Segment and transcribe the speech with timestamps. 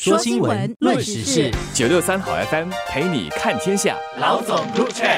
[0.00, 3.96] 说新闻，论时事，九六三好 FM 陪你看天下。
[4.20, 5.08] 老总入场。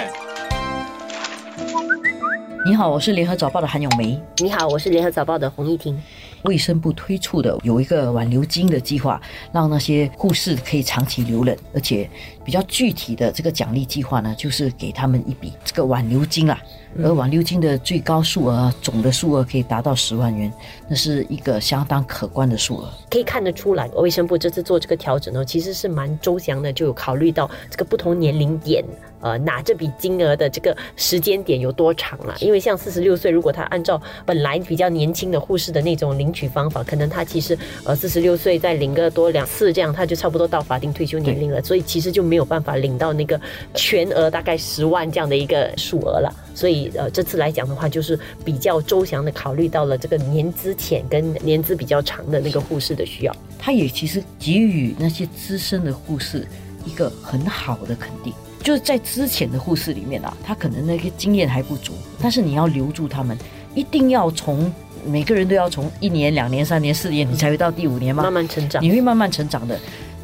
[2.65, 4.19] 你好，我是联合早报的韩永梅。
[4.39, 6.03] 你好，我是联合早报的洪一婷。
[6.45, 9.21] 卫生部推出的有一个挽留金的计划，
[9.53, 12.09] 让那些护士可以长期留任，而且
[12.45, 16.61] 比较具体的这个奖励计划呢，就是给他们一笔这个挽留金啦。
[17.01, 20.53] 而挽留金的最高数额，总的数额可以达到十万元，
[20.89, 22.93] 那是一个相当可观的数额。
[23.09, 28.85] 可以看得出来，卫生部这次做这个调整呢，其实是蛮周详的，就有考虑到这个不同年龄点，
[29.21, 32.35] 呃，拿这笔金额的这个时间点有多长了。
[32.41, 43.39] 因为像四十六岁，如果他按照本来比较年轻的护士的那种领取方法，可能他其实呃四十六岁再领个多两次，这样他就差不多到法定退休年龄了，所以其实就没有办法领到那个
[43.75, 46.33] 全额大概十万这样的一个数额了。
[46.55, 53.35] 所以，呃，这次来讲的话，就是比较周详的考虑到了这个年资浅跟年资比较长的那个护士的需要。
[53.59, 56.47] 他也其实给予那些资深的护士
[56.85, 63.37] 一个很好的肯定，就是在之前的护士里面啊，他可能那个经验还不足，但是你要留住他们，
[63.75, 64.73] 一定要从
[65.07, 68.23] 每个人都要从一年、两年、三年、四年，你才会到第五年吗？
[68.23, 69.79] 慢慢成长，你会慢慢成长的。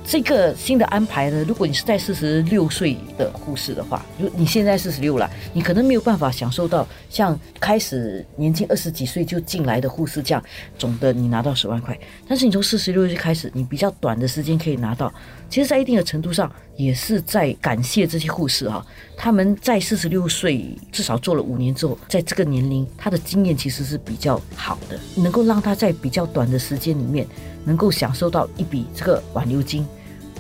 [0.09, 10.41] 这个新的安排呢，如果你是在四十六岁的护士的话，如你现在四十六了，你可能没有办法享受到像开始年轻二十几岁就进来的护士这样
[10.79, 11.99] 总的你拿到十万块。
[12.29, 15.13] 但是你从四十六岁开始，你比较短的时间可以拿到，
[15.51, 27.27] 其实，在一定的程度上也是在感谢这些护士哈，他们在四十六岁至少做了五年之后，在这个年龄，他的经验其实是比较好的，能够让他在比较短的时间里面
[27.65, 29.85] 能够享受到一笔这个挽留金。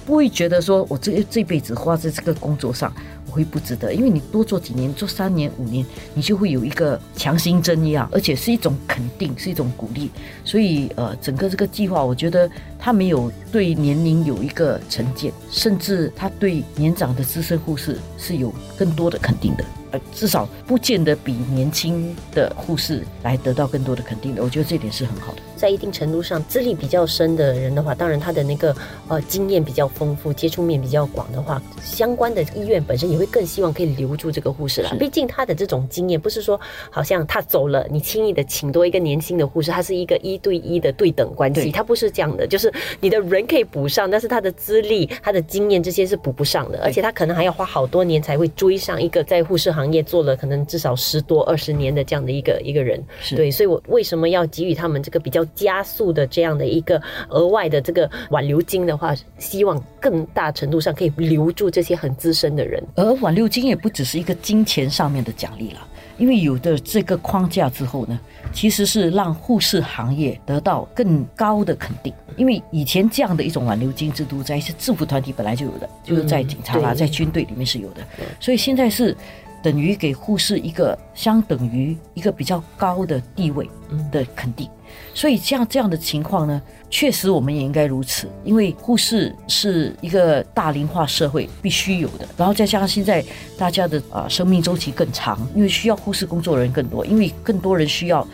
[0.06, 2.92] 不会觉得说我这这辈子花在这个工作上
[3.26, 10.08] 我会不值得，因为你多做几年，做三年五年，你就会有一个强心针一样，而且是一种肯定，是一种鼓励。
[10.44, 12.48] 所以呃，整个这个计划，我觉得
[12.86, 19.64] 他没有对年龄有一个成见，甚至他对年长的资深护士是有更多的肯定的。
[19.92, 25.38] 呃，至少不见得比年轻的护士来得到更多的肯定的，我觉得这点是很好的。
[25.56, 28.74] 在一定程度上，资历比较深的人的话，当然他的那个
[29.06, 34.94] 呃经验比较丰富，接触面比较广的话，相关的医院本身也会更希望可以留住这个护士了。
[34.98, 53.02] 毕竟他的这种经验不是说好像他走了，你轻易的请多一个年轻的护士，他是一个一对一的对等关系，他不是这样的，就是你的人可以补上，但是他的资历、他的经验这些是补不上的，而且他可能还要花好多年才会追上一个在护士行业做了可能至少十多二十年的这样的一个一个人。
[53.30, 55.44] 对，所以我为什么要给予他们这个比较？
[55.54, 62.82] 加速的这样的一个额外的这个挽留金的话，希望更大程度上可以留住这些很资深的人。
[62.94, 65.86] 而挽留金也不只是一个金钱上面的奖励了，
[66.18, 68.18] 因为有的这个框架之后呢，
[68.52, 72.12] 其实是让护士行业得到更高的肯定。
[72.36, 78.02] 因为以前这样的一种挽留金制度，在一些制服团体本来就有的，就是在警察啦，在军队里面是有的，
[78.40, 79.16] 所以现在是。
[79.62, 83.68] 等于给护士一个相等于一个比较高的地位
[84.12, 84.68] 的肯定，
[85.14, 86.60] 所以像这样的情况呢，
[86.90, 93.24] 确实我们也应该如此，因为护士是一个大龄化社会必须有的，然后再加上现在
[93.58, 98.26] 大家的啊生命周期更长，因为需要护士工作的人更多，因为更多人需要。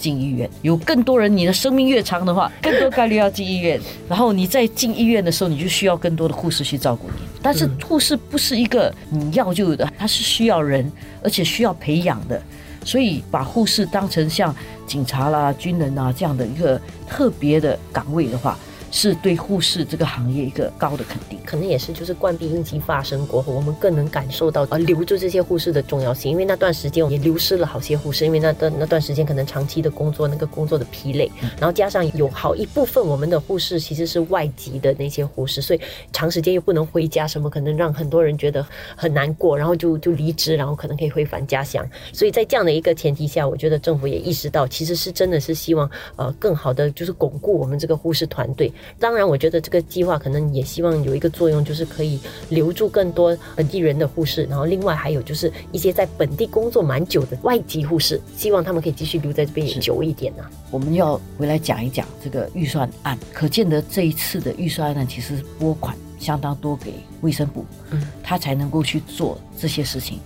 [0.00, 3.78] 进医院有更多人，你的生命越长的话，更多概率要进医院。
[4.08, 7.20] 然后你在进医院的时候，你就需要更多的护士去照顾你。
[7.42, 10.90] 但是护士不是一个你要就有的，它是需要人，
[11.22, 12.42] 而且需要培养的。
[12.84, 14.54] 所以把护士当成像
[14.86, 18.58] 警察啦、军人啊这样的一个特别的岗位的话。
[18.90, 35.80] 是对护士这个行业一个高的肯定，可能也是就是冠病应急发生过后，我们更能感受到呃留住这些护士的重要性，因为那段时间也流失了好些护士，因为那段那段时间可能长期的工作那个工作的疲累，然后加上有好一部分我们的护士其实是外籍的那些护士，所以
[36.12, 41.88] 长时间又不能回家，什么可能让很多人觉得很难过，然后就就离职，然后可能可以回返家乡。
[42.12, 48.72] 所以在这样的一个前提下，我觉得政府也意识到，其实是真的是希望呃更好的就是巩固我们这个护士团队。
[48.98, 54.44] 当然，我觉得这个计划可能也希望有一个作用，就是可以留住更多本地人的护士。
[54.44, 60.44] 然后，另外还有就是一些在本地工作蛮久的外籍护士，希望他们可以继续留在这边也久一点呢。
[60.70, 70.18] 我们要回来讲一讲这个预算案，可见得这一次的预算案其实拨款相当多给卫生部，嗯，他才能够去做这些事情。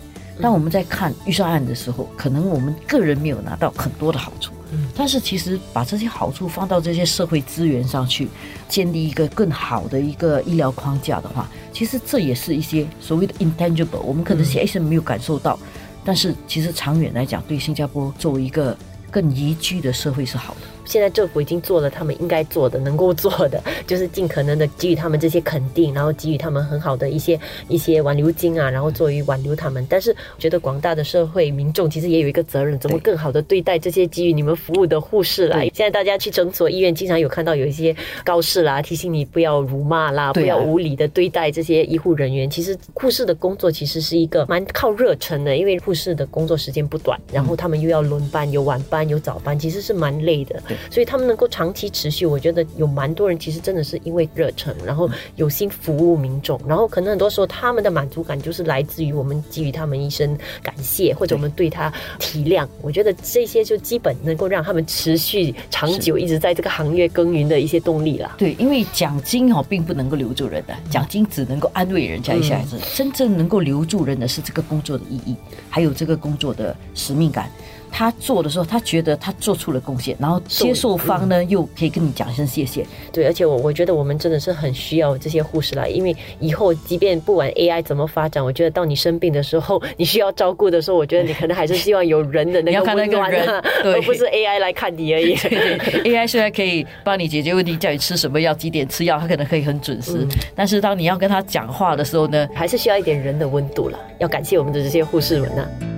[0.43, 4.53] 当我们在看预算案的时候，可能我们个人没有拿到很多的好处。
[4.97, 8.29] 但是其实把这些好处放到这些社会资源上去，
[8.69, 15.59] 建立一个更好的一个医疗框架的话，其实这也是一些所谓的 intangible，我们可能现在没有感受到，
[16.05, 18.77] 但是其实长远来讲，对新加坡作为一个
[19.11, 20.61] 更宜居的社会是好的。
[20.85, 27.39] 现在政府已经做了他们应该做的、能够做的， 就是尽可能的给予他们这些肯定，然后给予他们很好的一些
[27.69, 29.87] 一些挽留金啊，然后作为挽留他们。
[29.89, 35.63] 但是，我觉得广大的社会民众其实也有一个责任，怎么更好的对待这些给予你们服务的护士来？
[35.75, 37.95] 现在大家去诊所、医院，经常有看到有一些
[38.25, 42.49] 告示啦，提醒你不要辱骂啦，不要无理的对待这些医护人员。
[42.49, 50.63] 其实，护士的工作其实是一个蛮靠热忱的，因为护士的工作时间不短，然后他们又要轮班，有晚班，有早班，其实是蛮累的。
[50.91, 62.67] 所以他们能够长期持续，我觉得有蛮多人其实真的是因为热忱，然后有心服务民众，然后可能很多时候他们的满足感就是来自于我们给予他们一声感谢，或者我们对他体谅。
[62.83, 68.35] 我觉得这些就基本能够让他们持续长久一直在这个行业耕耘的一些动力啦。
[68.39, 75.37] 对，因为奖金哦并不能够留住人的，奖金只能够安慰人家一下子，真正能够留住人的是这个工作的意义，
[75.69, 77.51] 还有这个工作的使命感。
[77.97, 82.85] 他做的时候，他觉得他做出了贡献，然后接受方呢又可以跟你讲一声谢谢。
[83.13, 95.35] 对，而且我我觉得我们真的是很需要这些护士啦，因为以后即便不管 AI 怎么发展，我觉得到你生病的时候，你需要照顾的时候，我觉得你可能还是希望有人的那个温暖啊，而不是 AI 来看你而已。
[96.05, 103.99] AI 虽然可以帮你解决问题，叫你吃什么药、几点吃药，它可能可以很准时，但是当你要跟他讲话的时候呢，还是需要一点人的温度了。
[104.19, 105.94] 要感谢我们的这些护士们呢。